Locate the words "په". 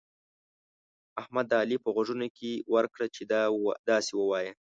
1.83-1.89